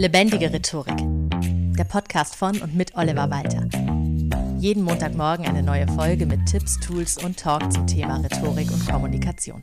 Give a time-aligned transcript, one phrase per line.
[0.00, 0.96] Lebendige Rhetorik.
[1.76, 3.68] Der Podcast von und mit Oliver Walter.
[4.58, 9.62] Jeden Montagmorgen eine neue Folge mit Tipps, Tools und Talk zum Thema Rhetorik und Kommunikation.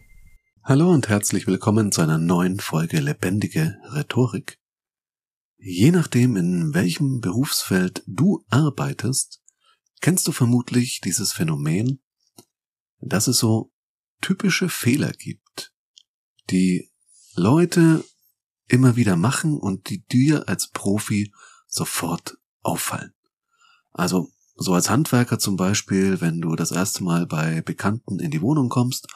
[0.61, 4.59] Hallo und herzlich willkommen zu einer neuen Folge Lebendige Rhetorik.
[5.57, 9.41] Je nachdem, in welchem Berufsfeld du arbeitest,
[10.01, 11.99] kennst du vermutlich dieses Phänomen,
[12.99, 13.71] dass es so
[14.21, 15.73] typische Fehler gibt,
[16.51, 16.91] die
[17.33, 18.03] Leute
[18.67, 21.31] immer wieder machen und die dir als Profi
[21.67, 23.13] sofort auffallen.
[23.91, 28.41] Also so als Handwerker zum Beispiel, wenn du das erste Mal bei Bekannten in die
[28.41, 29.07] Wohnung kommst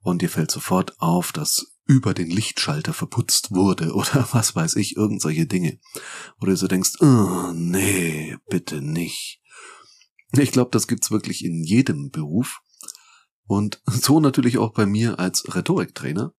[0.00, 4.96] und dir fällt sofort auf, dass über den Lichtschalter verputzt wurde oder was weiß ich,
[4.96, 5.78] irgend solche Dinge.
[6.38, 9.40] Wo du so denkst, oh, nee, bitte nicht.
[10.32, 12.60] Ich glaube, das gibt's wirklich in jedem Beruf.
[13.46, 16.34] Und so natürlich auch bei mir als Rhetoriktrainer.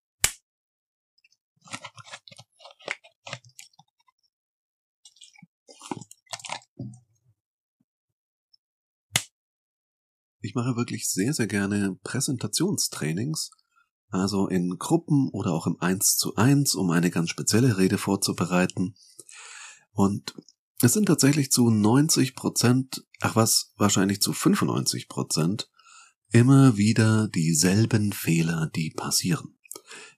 [10.45, 13.49] Ich mache wirklich sehr, sehr gerne Präsentationstrainings,
[14.09, 18.95] also in Gruppen oder auch im 1 zu 1, um eine ganz spezielle Rede vorzubereiten.
[19.91, 20.35] Und
[20.83, 25.71] es sind tatsächlich zu 90 Prozent, ach was, wahrscheinlich zu 95 Prozent,
[26.29, 29.57] immer wieder dieselben Fehler, die passieren.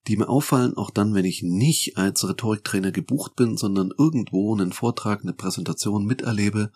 [0.08, 4.74] Die mir auffallen, auch dann, wenn ich nicht als Rhetoriktrainer gebucht bin, sondern irgendwo einen
[4.74, 6.74] Vortrag, eine Präsentation miterlebe,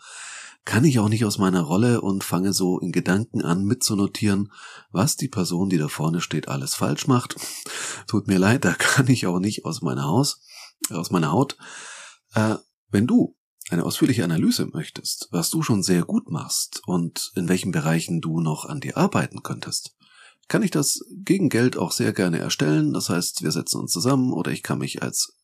[0.65, 4.51] kann ich auch nicht aus meiner Rolle und fange so in Gedanken an mitzunotieren,
[4.91, 7.35] was die Person, die da vorne steht, alles falsch macht.
[8.07, 10.41] Tut mir leid, da kann ich auch nicht aus meiner Haus,
[10.89, 11.57] aus meiner Haut.
[12.33, 12.55] Äh,
[12.89, 13.35] wenn du
[13.69, 18.41] eine ausführliche Analyse möchtest, was du schon sehr gut machst und in welchen Bereichen du
[18.41, 19.95] noch an dir arbeiten könntest,
[20.47, 22.91] kann ich das gegen Geld auch sehr gerne erstellen.
[22.93, 25.37] Das heißt, wir setzen uns zusammen oder ich kann mich als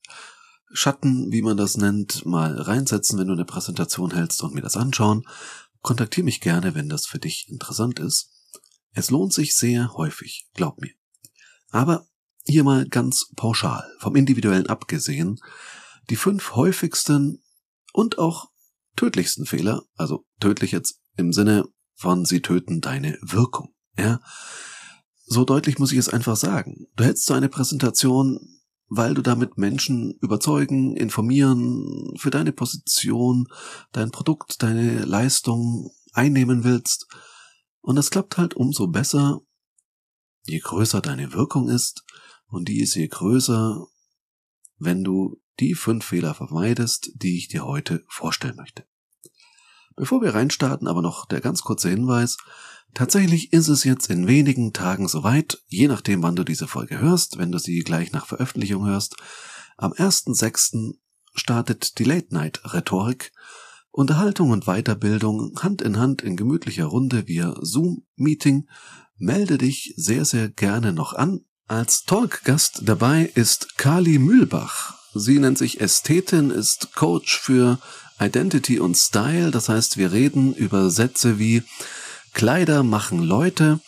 [0.72, 4.78] Schatten, wie man das nennt, mal reinsetzen, wenn du eine Präsentation hältst und mir das
[4.78, 5.24] anschauen.
[5.82, 8.32] Kontaktiere mich gerne, wenn das für dich interessant ist.
[8.92, 10.92] Es lohnt sich sehr häufig, glaub mir.
[11.70, 12.08] Aber
[12.44, 15.40] hier mal ganz pauschal, vom individuellen abgesehen,
[16.10, 17.44] die fünf häufigsten
[17.94, 18.50] und auch
[18.96, 24.20] tödlichsten Fehler, also tödlich jetzt im Sinne von sie töten deine Wirkung, ja.
[25.26, 26.88] So deutlich muss ich es einfach sagen.
[26.96, 28.57] Du hältst so eine Präsentation
[28.90, 33.48] weil du damit Menschen überzeugen, informieren, für deine Position,
[33.92, 37.08] dein Produkt, deine Leistung einnehmen willst.
[37.82, 39.42] Und das klappt halt umso besser,
[40.44, 42.04] je größer deine Wirkung ist,
[42.48, 43.86] und die ist je größer,
[44.78, 48.86] wenn du die fünf Fehler vermeidest, die ich dir heute vorstellen möchte.
[49.98, 52.38] Bevor wir reinstarten, aber noch der ganz kurze Hinweis,
[52.94, 57.38] Tatsächlich ist es jetzt in wenigen Tagen soweit, je nachdem wann du diese Folge hörst,
[57.38, 59.18] wenn du sie gleich nach Veröffentlichung hörst.
[59.78, 60.96] Am 1.6.
[61.36, 63.34] startet die Late Night Rhetorik.
[63.92, 68.68] Unterhaltung und Weiterbildung Hand in Hand in gemütlicher Runde via Zoom-Meeting.
[69.18, 71.42] Melde dich sehr, sehr gerne noch an.
[71.68, 74.96] Als Talkgast dabei ist Kali Mühlbach.
[75.14, 77.80] Sie nennt sich Ästhetin, ist Coach für
[78.20, 79.52] Identity und Style.
[79.52, 81.64] Das heißt, wir reden über Sätze wie
[82.34, 83.80] Kleider machen Leute.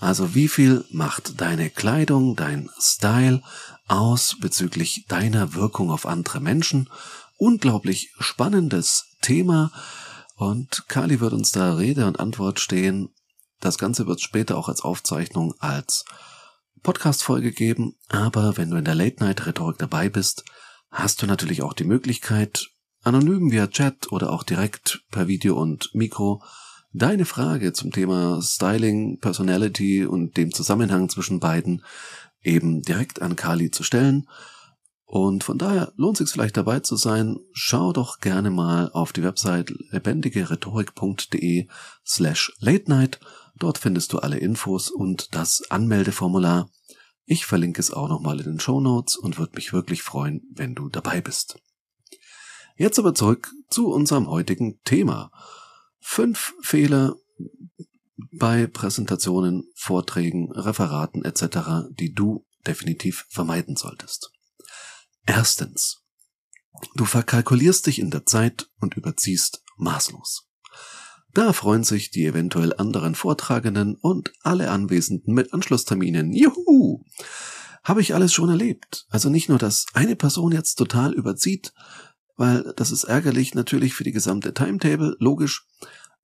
[0.00, 3.42] Also wie viel macht deine Kleidung, dein Style
[3.88, 6.88] aus bezüglich deiner Wirkung auf andere Menschen?
[7.36, 9.72] Unglaublich spannendes Thema.
[10.36, 13.10] Und Kali wird uns da Rede und Antwort stehen.
[13.60, 16.04] Das Ganze wird später auch als Aufzeichnung als
[16.82, 17.96] Podcast-Folge geben.
[18.08, 20.44] Aber wenn du in der Late-Night-Rhetorik dabei bist,
[20.90, 22.68] hast du natürlich auch die Möglichkeit,
[23.02, 26.42] anonym via Chat oder auch direkt per Video und Mikro
[26.92, 31.82] deine Frage zum Thema Styling, Personality und dem Zusammenhang zwischen beiden
[32.42, 34.28] eben direkt an Kali zu stellen.
[35.04, 37.38] Und von daher lohnt es sich vielleicht dabei zu sein.
[37.52, 41.66] Schau doch gerne mal auf die Website lebendigerhetorik.de
[42.04, 43.18] slash late night.
[43.58, 46.68] Dort findest du alle Infos und das Anmeldeformular.
[47.24, 50.74] Ich verlinke es auch nochmal in den Show Notes und würde mich wirklich freuen, wenn
[50.74, 51.58] du dabei bist.
[52.78, 55.32] Jetzt aber zurück zu unserem heutigen Thema.
[55.98, 57.16] Fünf Fehler
[58.30, 64.30] bei Präsentationen, Vorträgen, Referaten etc., die du definitiv vermeiden solltest.
[65.26, 66.04] Erstens.
[66.94, 70.48] Du verkalkulierst dich in der Zeit und überziehst maßlos.
[71.34, 76.32] Da freuen sich die eventuell anderen Vortragenden und alle Anwesenden mit Anschlussterminen.
[76.32, 77.02] Juhu!
[77.82, 79.06] Habe ich alles schon erlebt.
[79.08, 81.72] Also nicht nur, dass eine Person jetzt total überzieht,
[82.38, 85.66] weil das ist ärgerlich natürlich für die gesamte Timetable, logisch,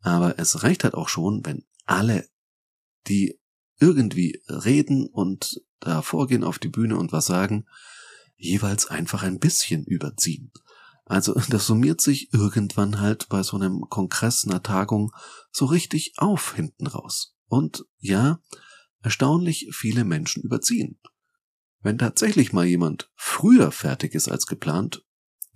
[0.01, 2.27] aber es reicht halt auch schon, wenn alle,
[3.09, 3.39] die
[3.81, 7.67] irgendwie reden und da vorgehen auf die Bühne und was sagen,
[8.37, 10.53] jeweils einfach ein bisschen überziehen.
[11.05, 15.13] Also das summiert sich irgendwann halt bei so einem Kongress, einer Tagung
[15.51, 17.35] so richtig auf hinten raus.
[17.49, 18.41] Und ja,
[19.03, 21.01] erstaunlich viele Menschen überziehen.
[21.81, 25.05] Wenn tatsächlich mal jemand früher fertig ist als geplant,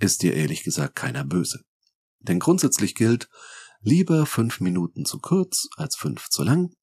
[0.00, 1.65] ist dir ehrlich gesagt keiner böse.
[2.21, 3.29] Denn grundsätzlich gilt,
[3.81, 6.75] lieber fünf Minuten zu kurz als fünf zu lang.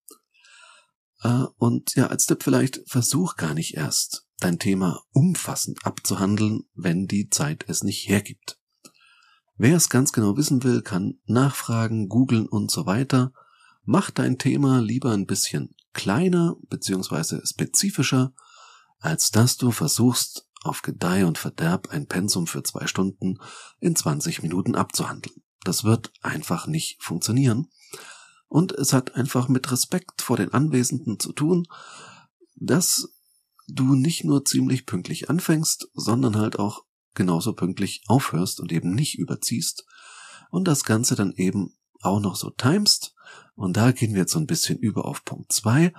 [1.21, 7.07] Äh, und ja, als Tipp vielleicht, versuch gar nicht erst, dein Thema umfassend abzuhandeln, wenn
[7.07, 8.59] die Zeit es nicht hergibt.
[9.57, 13.31] Wer es ganz genau wissen will, kann nachfragen, googeln und so weiter.
[13.83, 17.39] Mach dein Thema lieber ein bisschen kleiner bzw.
[17.45, 18.33] spezifischer
[18.99, 23.39] als dass du versuchst, auf Gedeih und Verderb ein Pensum für zwei Stunden
[23.79, 25.43] in 20 Minuten abzuhandeln.
[25.63, 27.67] Das wird einfach nicht funktionieren.
[28.47, 31.67] Und es hat einfach mit Respekt vor den Anwesenden zu tun,
[32.55, 33.09] dass
[33.67, 36.85] du nicht nur ziemlich pünktlich anfängst, sondern halt auch
[37.15, 39.85] genauso pünktlich aufhörst und eben nicht überziehst
[40.51, 43.15] und das Ganze dann eben auch noch so timest.
[43.55, 45.93] Und da gehen wir jetzt so ein bisschen über auf Punkt zwei,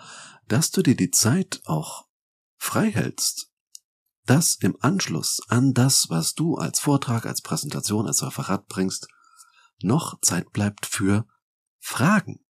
[0.47, 2.07] dass du dir die Zeit auch
[2.57, 3.51] frei hältst,
[4.27, 9.09] dass im Anschluss an das, was du als Vortrag, als Präsentation, als Referat bringst,
[9.83, 11.27] noch Zeit bleibt für
[11.79, 12.45] Fragen.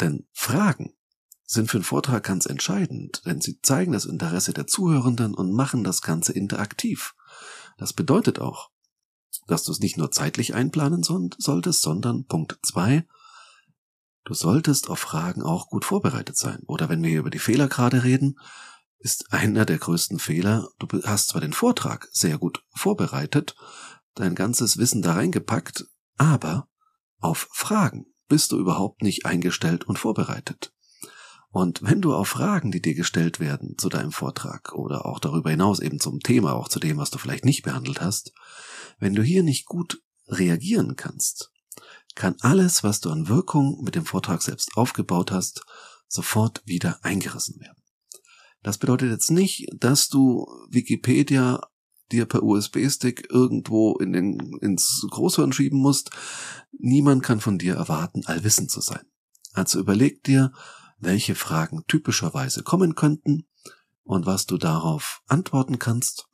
[0.00, 0.94] Denn Fragen
[1.44, 5.82] sind für einen Vortrag ganz entscheidend, denn sie zeigen das Interesse der Zuhörenden und machen
[5.82, 7.14] das Ganze interaktiv.
[7.76, 8.70] Das bedeutet auch,
[9.48, 13.04] dass du es nicht nur zeitlich einplanen solltest, sondern Punkt zwei,
[14.24, 16.62] Du solltest auf Fragen auch gut vorbereitet sein.
[16.66, 18.38] Oder wenn wir über die Fehler gerade reden,
[19.00, 23.56] ist einer der größten Fehler, du hast zwar den Vortrag sehr gut vorbereitet,
[24.14, 25.86] dein ganzes Wissen da reingepackt,
[26.16, 26.68] aber
[27.18, 30.72] auf Fragen bist du überhaupt nicht eingestellt und vorbereitet.
[31.48, 35.50] Und wenn du auf Fragen, die dir gestellt werden zu deinem Vortrag oder auch darüber
[35.50, 38.32] hinaus eben zum Thema, auch zu dem, was du vielleicht nicht behandelt hast,
[39.00, 41.50] wenn du hier nicht gut reagieren kannst,
[42.14, 45.62] kann alles, was du an Wirkung mit dem Vortrag selbst aufgebaut hast,
[46.06, 47.79] sofort wieder eingerissen werden.
[48.62, 51.60] Das bedeutet jetzt nicht, dass du Wikipedia
[52.12, 56.10] dir per USB-Stick irgendwo in den, ins Großhirn schieben musst.
[56.72, 59.04] Niemand kann von dir erwarten, allwissend zu sein.
[59.52, 60.52] Also überleg dir,
[60.98, 63.46] welche Fragen typischerweise kommen könnten
[64.02, 66.28] und was du darauf antworten kannst.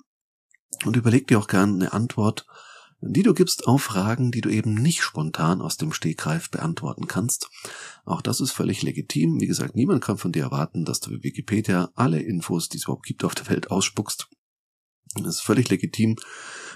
[0.84, 2.46] Und überleg dir auch gerne eine Antwort,
[3.00, 7.50] die du gibst auf Fragen, die du eben nicht spontan aus dem Stegreif beantworten kannst.
[8.04, 9.40] Auch das ist völlig legitim.
[9.40, 12.84] Wie gesagt, niemand kann von dir erwarten, dass du wie Wikipedia alle Infos, die es
[12.84, 14.28] überhaupt gibt auf der Welt, ausspuckst.
[15.18, 16.16] Es ist völlig legitim,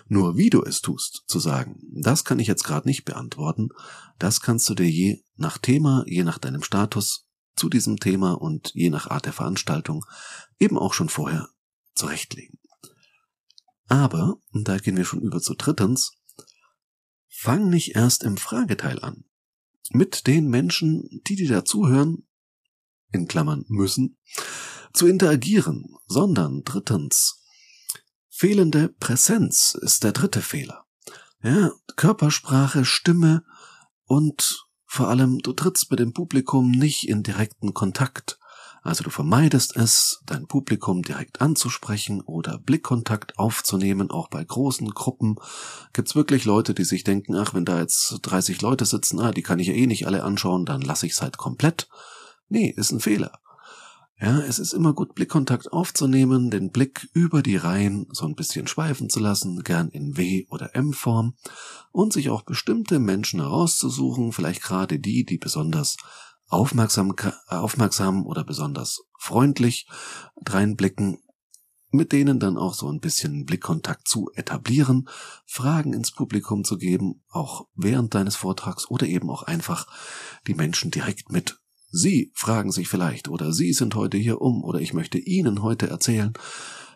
[0.08, 3.68] nur wie du es tust, zu sagen, das kann ich jetzt gerade nicht beantworten,
[4.18, 7.26] das kannst du dir je nach Thema, je nach deinem Status
[7.56, 10.06] zu diesem Thema und je nach Art der Veranstaltung
[10.58, 11.48] eben auch schon vorher
[11.94, 12.58] zurechtlegen.
[13.90, 16.12] Aber, und da gehen wir schon über zu drittens,
[17.28, 19.24] fang nicht erst im Frageteil an.
[19.90, 22.28] Mit den Menschen, die dir dazuhören,
[23.10, 24.16] in Klammern müssen,
[24.92, 27.42] zu interagieren, sondern drittens,
[28.28, 30.86] fehlende Präsenz ist der dritte Fehler.
[31.42, 33.44] Ja, Körpersprache, Stimme
[34.04, 38.39] und vor allem du trittst mit dem Publikum nicht in direkten Kontakt.
[38.82, 44.10] Also du vermeidest es, dein Publikum direkt anzusprechen oder Blickkontakt aufzunehmen.
[44.10, 45.36] Auch bei großen Gruppen
[45.92, 49.42] gibt's wirklich Leute, die sich denken, ach, wenn da jetzt 30 Leute sitzen, ah, die
[49.42, 51.88] kann ich ja eh nicht alle anschauen, dann lasse ich's halt komplett.
[52.48, 53.38] Nee, ist ein Fehler.
[54.22, 58.66] Ja, es ist immer gut, Blickkontakt aufzunehmen, den Blick über die Reihen so ein bisschen
[58.66, 61.36] schweifen zu lassen, gern in W- oder M-Form
[61.90, 65.96] und sich auch bestimmte Menschen herauszusuchen, vielleicht gerade die, die besonders
[66.50, 67.14] aufmerksam,
[67.46, 69.86] aufmerksam oder besonders freundlich
[70.46, 71.22] reinblicken,
[71.92, 75.08] mit denen dann auch so ein bisschen Blickkontakt zu etablieren,
[75.46, 79.86] Fragen ins Publikum zu geben, auch während deines Vortrags oder eben auch einfach
[80.46, 81.56] die Menschen direkt mit
[81.92, 85.88] Sie fragen sich vielleicht oder Sie sind heute hier um oder ich möchte Ihnen heute
[85.88, 86.32] erzählen,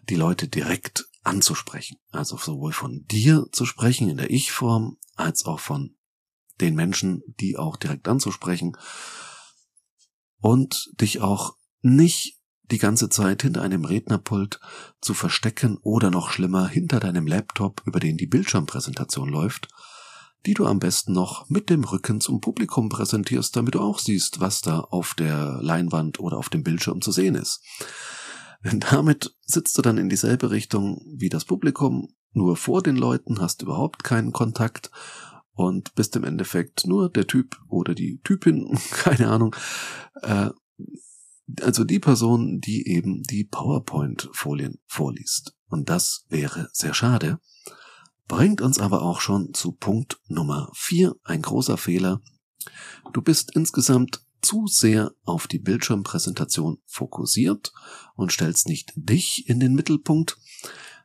[0.08, 1.96] die Leute direkt anzusprechen.
[2.10, 5.96] Also sowohl von dir zu sprechen in der Ich-Form als auch von
[6.60, 8.76] den Menschen, die auch direkt anzusprechen
[10.44, 14.60] und dich auch nicht die ganze Zeit hinter einem Rednerpult
[15.00, 19.68] zu verstecken oder noch schlimmer hinter deinem Laptop, über den die Bildschirmpräsentation läuft,
[20.44, 24.38] die du am besten noch mit dem Rücken zum Publikum präsentierst, damit du auch siehst,
[24.40, 27.62] was da auf der Leinwand oder auf dem Bildschirm zu sehen ist.
[28.62, 33.40] Denn damit sitzt du dann in dieselbe Richtung wie das Publikum, nur vor den Leuten,
[33.40, 34.90] hast überhaupt keinen Kontakt
[35.54, 39.54] und bist im Endeffekt nur der Typ oder die Typin, keine Ahnung,
[40.22, 40.50] äh,
[41.60, 45.54] also die Person, die eben die PowerPoint-Folien vorliest.
[45.66, 47.38] Und das wäre sehr schade,
[48.26, 52.22] Bringt uns aber auch schon zu Punkt Nummer vier, ein großer Fehler.
[53.12, 57.72] Du bist insgesamt zu sehr auf die Bildschirmpräsentation fokussiert
[58.16, 60.38] und stellst nicht dich in den Mittelpunkt,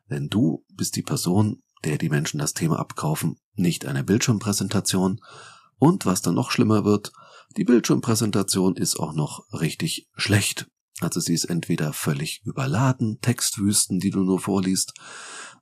[0.09, 5.21] denn du bist die Person, der die Menschen das Thema abkaufen, nicht eine Bildschirmpräsentation.
[5.77, 7.11] Und was dann noch schlimmer wird,
[7.57, 10.67] die Bildschirmpräsentation ist auch noch richtig schlecht.
[11.01, 14.93] Also sie ist entweder völlig überladen, Textwüsten, die du nur vorliest,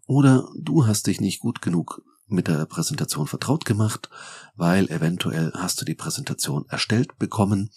[0.06, 4.10] oder du hast dich nicht gut genug mit der Präsentation vertraut gemacht,
[4.56, 7.70] weil eventuell hast du die Präsentation erstellt bekommen.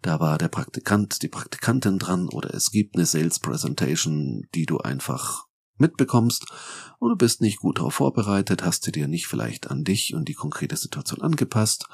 [0.00, 4.78] Da war der Praktikant, die Praktikantin dran oder es gibt eine Sales Presentation, die du
[4.78, 5.46] einfach
[5.82, 6.46] mitbekommst
[6.98, 10.28] und du bist nicht gut darauf vorbereitet, hast du dir nicht vielleicht an dich und
[10.28, 11.86] die konkrete Situation angepasst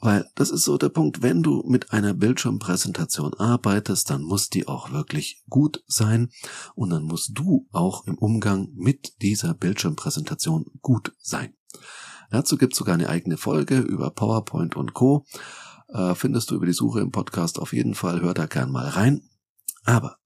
[0.00, 4.68] weil das ist so der Punkt, wenn du mit einer Bildschirmpräsentation arbeitest, dann muss die
[4.68, 6.30] auch wirklich gut sein
[6.74, 11.54] und dann musst du auch im Umgang mit dieser Bildschirmpräsentation gut sein.
[12.30, 15.24] Dazu gibt es sogar eine eigene Folge über PowerPoint und Co.
[15.88, 18.86] Äh, findest du über die Suche im Podcast auf jeden Fall, hör da gern mal
[18.86, 19.22] rein.
[19.84, 20.18] Aber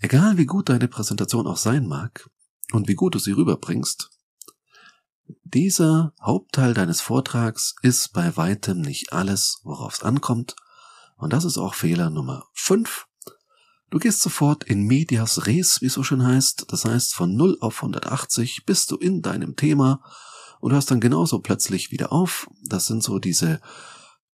[0.00, 2.28] egal wie gut deine Präsentation auch sein mag
[2.72, 4.10] und wie gut du sie rüberbringst,
[5.44, 10.56] dieser Hauptteil deines Vortrags ist bei weitem nicht alles, worauf es ankommt,
[11.16, 13.06] und das ist auch Fehler Nummer 5.
[13.90, 17.58] Du gehst sofort in medias res, wie es so schön heißt, das heißt von 0
[17.60, 20.02] auf 180 bist du in deinem Thema
[20.60, 22.48] und hörst dann genauso plötzlich wieder auf.
[22.62, 23.60] Das sind so diese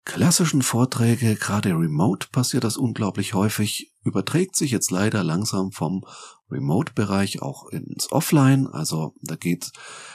[0.07, 6.05] klassischen Vorträge, gerade remote passiert das unglaublich häufig, überträgt sich jetzt leider langsam vom
[6.51, 9.73] Remote-Bereich auch ins Offline, also da geht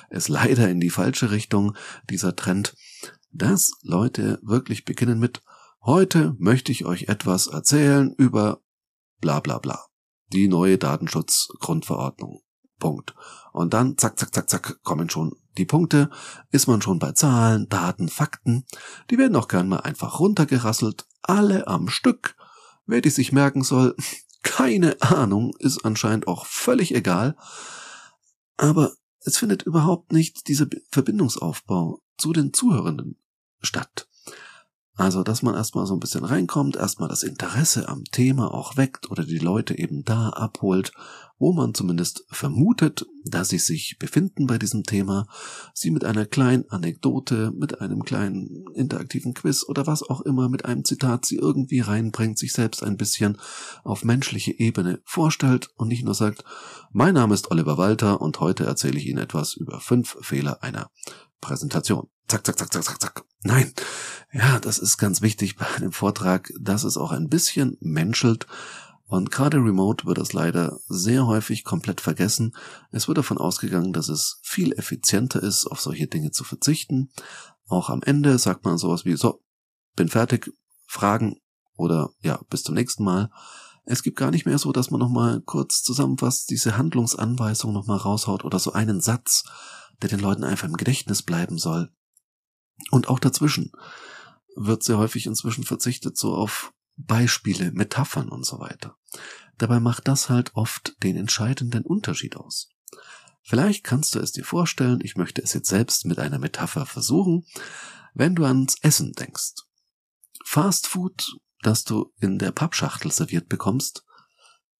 [0.10, 1.76] es leider in die falsche Richtung,
[2.10, 2.76] dieser Trend,
[3.32, 5.44] dass Leute wirklich beginnen mit
[5.84, 8.62] Heute möchte ich euch etwas erzählen über
[9.20, 9.88] bla bla bla.
[10.32, 12.42] Die neue Datenschutzgrundverordnung.
[12.78, 13.16] Punkt.
[13.52, 16.10] Und dann zack, zack, zack, zack kommen schon die Punkte,
[16.52, 18.66] ist man schon bei Zahlen, Daten, Fakten,
[19.10, 22.36] die werden auch gern mal einfach runtergerasselt, alle am Stück.
[22.86, 23.96] Wer die sich merken soll,
[24.44, 27.36] keine Ahnung, ist anscheinend auch völlig egal.
[28.58, 28.94] Aber
[29.24, 33.18] es findet überhaupt nicht dieser Verbindungsaufbau zu den Zuhörenden
[33.62, 34.08] statt.
[35.02, 39.10] Also, dass man erstmal so ein bisschen reinkommt, erstmal das Interesse am Thema auch weckt
[39.10, 40.92] oder die Leute eben da abholt,
[41.40, 45.26] wo man zumindest vermutet, dass sie sich befinden bei diesem Thema,
[45.74, 50.66] sie mit einer kleinen Anekdote, mit einem kleinen interaktiven Quiz oder was auch immer, mit
[50.66, 53.40] einem Zitat sie irgendwie reinbringt, sich selbst ein bisschen
[53.84, 56.44] auf menschliche Ebene vorstellt und nicht nur sagt,
[56.92, 60.92] mein Name ist Oliver Walter und heute erzähle ich Ihnen etwas über fünf Fehler einer
[61.42, 62.08] Präsentation.
[62.28, 63.31] Zack, zack, zack, zack, zack, zack.
[63.44, 63.74] Nein.
[64.34, 68.48] Ja, das ist ganz wichtig bei einem Vortrag, dass es auch ein bisschen menschelt.
[69.06, 72.56] Und gerade remote wird das leider sehr häufig komplett vergessen.
[72.92, 77.12] Es wird davon ausgegangen, dass es viel effizienter ist, auf solche Dinge zu verzichten.
[77.68, 79.44] Auch am Ende sagt man sowas wie, so,
[79.98, 80.54] bin fertig,
[80.88, 81.42] Fragen
[81.76, 83.32] oder ja, bis zum nächsten Mal.
[83.84, 88.46] Es gibt gar nicht mehr so, dass man nochmal kurz zusammenfasst, diese Handlungsanweisung nochmal raushaut
[88.46, 89.44] oder so einen Satz,
[90.02, 91.92] der den Leuten einfach im Gedächtnis bleiben soll.
[92.90, 93.72] Und auch dazwischen
[94.56, 98.98] wird sehr häufig inzwischen verzichtet so auf Beispiele, Metaphern und so weiter.
[99.58, 102.70] Dabei macht das halt oft den entscheidenden Unterschied aus.
[103.44, 107.46] Vielleicht kannst du es dir vorstellen, ich möchte es jetzt selbst mit einer Metapher versuchen,
[108.14, 109.64] wenn du ans Essen denkst.
[110.46, 114.06] Fast Food, das du in der Pappschachtel serviert bekommst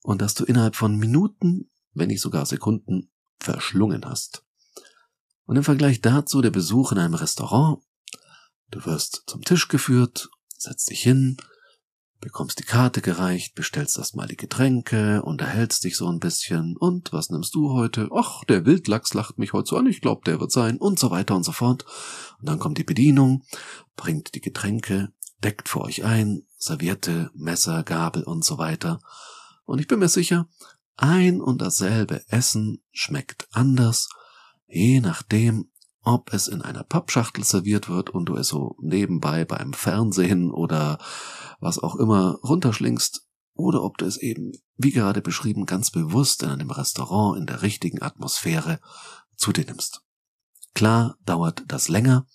[0.04, 4.46] und das du innerhalb von Minuten, wenn nicht sogar Sekunden, verschlungen hast.
[5.46, 7.80] Und im Vergleich dazu der Besuch in einem Restaurant,
[8.70, 11.38] du wirst zum Tisch geführt, setzt dich hin,
[12.22, 17.30] bekommst die Karte gereicht, bestellst erstmal die Getränke, unterhältst dich so ein bisschen und was
[17.32, 18.10] nimmst du heute?
[18.16, 21.10] Ach, der Wildlachs lacht mich heute so an, ich glaube, der wird sein und so
[21.10, 21.86] weiter und so fort.
[22.40, 23.44] Und dann kommt die Bedienung,
[23.98, 25.12] bringt die Getränke,
[25.44, 29.00] deckt für euch ein, servierte Messer, Gabel und so weiter.
[29.66, 30.48] Und ich bin mir sicher,
[30.96, 34.10] ein und dasselbe Essen schmeckt anders,
[34.72, 39.74] je nachdem, ob es in einer Pappschachtel serviert wird und du es so nebenbei beim
[39.74, 40.98] Fernsehen oder
[41.60, 46.50] was auch immer runterschlingst, oder ob du es eben, wie gerade beschrieben, ganz bewusst in
[46.50, 48.80] einem Restaurant in der richtigen Atmosphäre
[49.36, 50.02] zu dir nimmst.
[50.74, 52.26] Klar dauert das länger,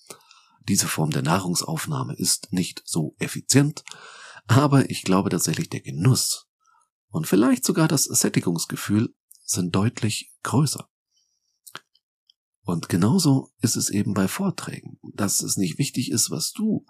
[0.68, 3.84] diese Form der Nahrungsaufnahme ist nicht so effizient,
[4.46, 6.46] aber ich glaube tatsächlich der Genuss
[7.08, 9.14] und vielleicht sogar das Sättigungsgefühl
[9.44, 10.88] sind deutlich größer.
[12.66, 16.84] Und genauso ist es eben bei Vorträgen, dass es nicht wichtig ist, was du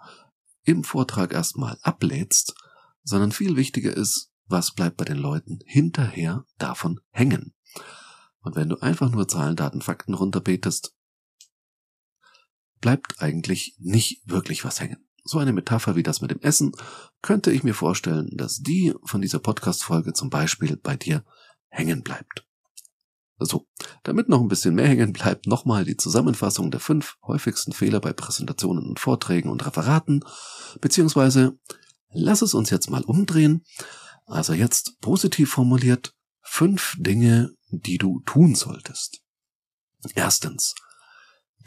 [0.63, 2.55] im Vortrag erstmal ablädst,
[3.03, 7.53] sondern viel wichtiger ist, was bleibt bei den Leuten hinterher davon hängen.
[8.39, 10.95] Und wenn du einfach nur Zahlen, Daten, Fakten runterbetest,
[12.81, 15.07] bleibt eigentlich nicht wirklich was hängen.
[15.25, 16.71] So eine Metapher wie das mit dem Essen
[17.21, 21.23] könnte ich mir vorstellen, dass die von dieser Podcast-Folge zum Beispiel bei dir
[21.69, 22.46] hängen bleibt.
[23.39, 23.67] So,
[24.03, 28.11] damit noch ein bisschen mehr hängen bleibt, nochmal die Zusammenfassung der fünf häufigsten Fehler bei
[28.11, 30.23] Präsentationen und Vorträgen und Referaten,
[30.81, 31.57] beziehungsweise
[32.09, 33.63] lass es uns jetzt mal umdrehen.
[34.25, 39.21] Also jetzt positiv formuliert, fünf Dinge, die du tun solltest.
[40.15, 40.73] Erstens,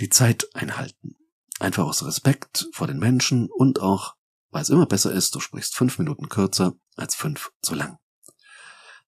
[0.01, 1.17] die Zeit einhalten.
[1.61, 4.15] Einfach aus Respekt vor den Menschen und auch,
[4.51, 7.99] weil es immer besser ist, du sprichst fünf Minuten kürzer als fünf zu lang.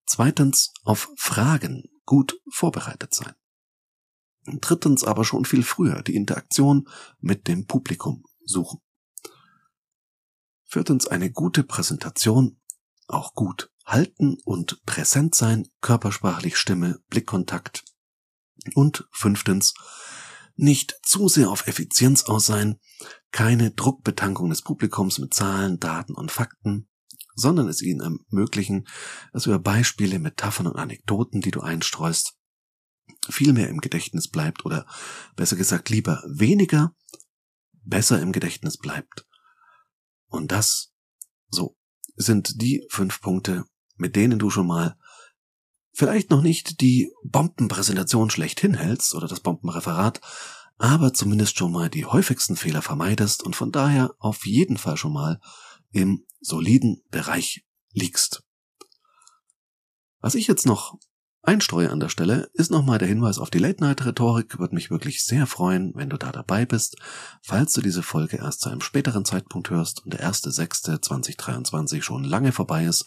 [0.06, 3.34] Zweitens, auf Fragen gut vorbereitet sein.
[4.44, 6.88] Drittens aber schon viel früher die Interaktion
[7.20, 8.80] mit dem Publikum suchen.
[10.64, 12.60] Viertens, eine gute Präsentation
[13.06, 17.84] auch gut halten und präsent sein, körpersprachlich Stimme, Blickkontakt.
[18.74, 19.74] Und fünftens,
[20.54, 22.78] nicht zu sehr auf Effizienz aus sein,
[23.32, 26.88] keine Druckbetankung des Publikums mit Zahlen, Daten und Fakten,
[27.34, 28.86] sondern es ihnen ermöglichen,
[29.32, 32.34] dass über Beispiele, Metaphern und Anekdoten, die du einstreust,
[33.28, 34.86] viel mehr im Gedächtnis bleibt oder
[35.36, 36.94] besser gesagt lieber weniger,
[37.84, 39.26] besser im Gedächtnis bleibt.
[40.26, 40.92] Und das,
[41.48, 41.76] so,
[42.16, 43.64] sind die fünf Punkte,
[43.96, 44.96] mit denen du schon mal
[45.92, 50.20] vielleicht noch nicht die Bombenpräsentation schlechthin hältst oder das Bombenreferat,
[50.78, 55.12] aber zumindest schon mal die häufigsten Fehler vermeidest und von daher auf jeden Fall schon
[55.12, 55.40] mal
[55.92, 58.42] im soliden Bereich liegst.
[60.20, 60.98] Was ich jetzt noch
[61.42, 64.58] einstreue an der Stelle, ist nochmal der Hinweis auf die Late-Night-Rhetorik.
[64.58, 66.96] Würde mich wirklich sehr freuen, wenn du da dabei bist.
[67.42, 72.52] Falls du diese Folge erst zu einem späteren Zeitpunkt hörst und der 1.6.2023 schon lange
[72.52, 73.04] vorbei ist,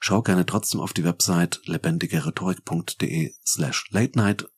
[0.00, 4.48] schau gerne trotzdem auf die Website lebendigerhetorik.de slash late night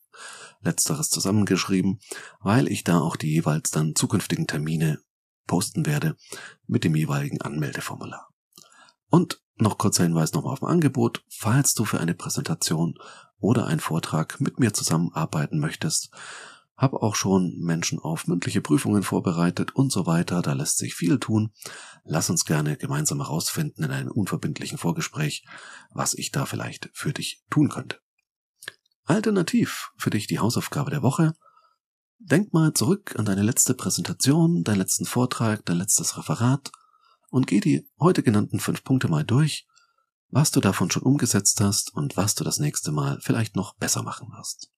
[0.61, 1.99] letzteres zusammengeschrieben,
[2.41, 4.99] weil ich da auch die jeweils dann zukünftigen Termine
[5.49, 6.15] posten werde
[6.67, 8.29] mit dem jeweiligen Anmeldeformular.
[9.09, 11.25] Und noch kurzer Hinweis nochmal auf ein Angebot.
[11.29, 12.97] Falls du für eine Präsentation
[13.39, 16.11] oder einen Vortrag mit mir zusammenarbeiten möchtest,
[16.77, 20.41] habe auch schon Menschen auf mündliche Prüfungen vorbereitet und so weiter.
[20.41, 21.51] Da lässt sich viel tun.
[22.05, 25.43] Lass uns gerne gemeinsam herausfinden in einem unverbindlichen Vorgespräch,
[25.91, 27.99] was ich da vielleicht für dich tun könnte.
[29.03, 31.33] Alternativ für dich die Hausaufgabe der Woche.
[32.19, 36.71] Denk mal zurück an deine letzte Präsentation, deinen letzten Vortrag, dein letztes Referat
[37.29, 39.65] und geh die heute genannten fünf Punkte mal durch,
[40.29, 44.03] was du davon schon umgesetzt hast und was du das nächste Mal vielleicht noch besser
[44.03, 44.69] machen wirst.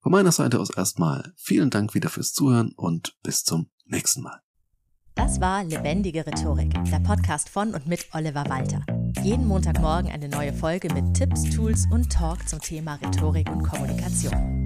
[0.00, 4.40] Von meiner Seite aus erstmal vielen Dank wieder fürs Zuhören und bis zum nächsten Mal.
[5.14, 8.84] Das war Lebendige Rhetorik, der Podcast von und mit Oliver Walter.
[9.22, 14.65] Jeden Montagmorgen eine neue Folge mit Tipps, Tools und Talk zum Thema Rhetorik und Kommunikation.